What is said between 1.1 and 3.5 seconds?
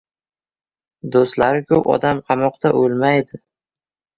•Do‘stlari ko‘p odam qamoqda o‘lmaydi.